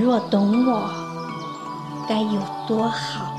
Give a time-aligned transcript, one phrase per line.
[0.00, 0.88] 若懂我，
[2.08, 3.34] 该有多好。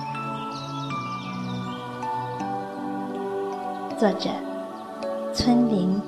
[3.97, 4.29] 作者：
[5.33, 5.99] 村林，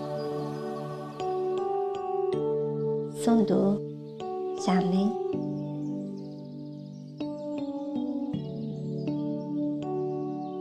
[3.16, 3.81] 诵读：
[4.59, 5.12] 小林。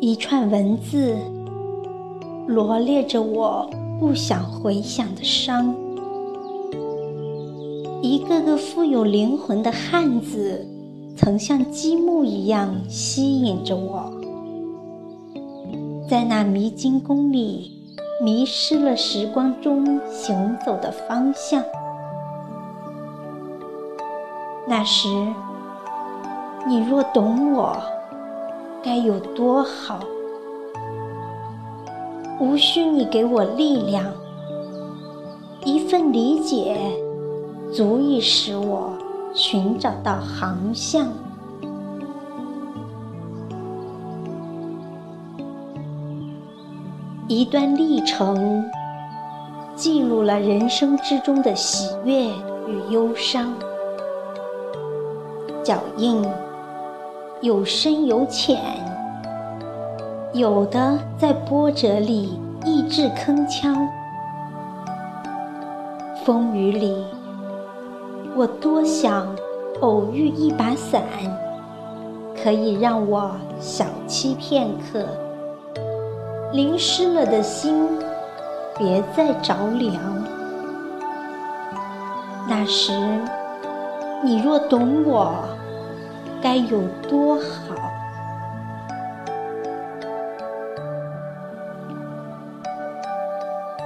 [0.01, 1.19] 一串文字
[2.49, 3.69] 罗列着我
[4.01, 5.75] 不想回想的伤，
[8.03, 10.67] 一个个富有灵魂的汉字，
[11.17, 14.13] 曾像积木一样吸引着我，
[16.11, 17.71] 在那迷津宫里
[18.21, 21.63] 迷失了时光中行走的方向。
[24.67, 25.07] 那时，
[26.67, 27.81] 你若懂我。
[28.83, 30.01] 该有多好！
[32.41, 34.05] 无需你给我力量，
[35.65, 36.77] 一份理解
[37.73, 38.93] 足以使我
[39.35, 41.09] 寻找到航向。
[47.29, 48.63] 一段历程，
[49.75, 52.27] 记录了人生之中的喜悦
[52.69, 53.53] 与忧伤，
[55.65, 56.23] 脚印。
[57.41, 58.57] 有深有浅，
[60.33, 63.75] 有的在波折里意志铿锵。
[66.25, 67.05] 风雨里，
[68.35, 69.27] 我多想
[69.81, 71.03] 偶遇一把伞，
[72.43, 75.05] 可以让我小憩片刻。
[76.53, 77.89] 淋湿了的心，
[78.79, 79.95] 别再着凉。
[82.49, 82.93] 那时，
[84.23, 85.33] 你若懂我。
[86.43, 87.77] 该有多好！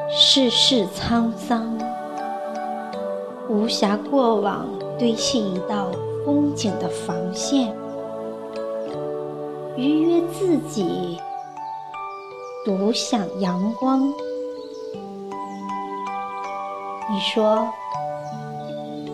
[0.09, 1.76] 世事沧桑，
[3.49, 4.67] 无暇过往
[4.99, 5.91] 堆砌一道
[6.25, 7.73] 风景的防线，
[9.77, 11.17] 愉悦自己，
[12.65, 14.03] 独享阳光。
[17.09, 17.69] 你说，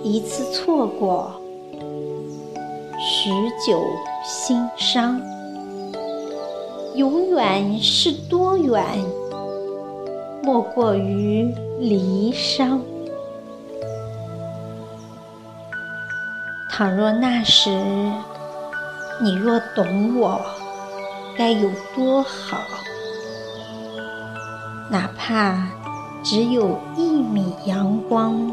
[0.02, 1.30] 一次错过。
[2.98, 3.30] 许
[3.66, 3.82] 久
[4.24, 5.20] 心伤，
[6.94, 8.82] 永远是多远？
[10.42, 12.78] 莫过于离殇。
[16.82, 17.70] 倘若那时
[19.20, 20.40] 你若懂我，
[21.38, 22.58] 该有多好？
[24.90, 25.68] 哪怕
[26.24, 28.50] 只有一米阳光，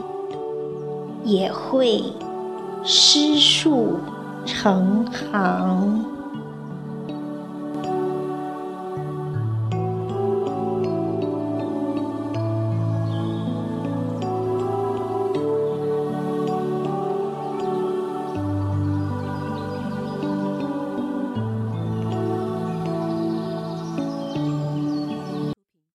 [1.24, 2.04] 也会
[2.84, 3.98] 诗树。
[4.46, 6.19] 成行。